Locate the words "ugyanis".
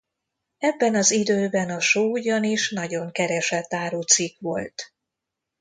2.11-2.71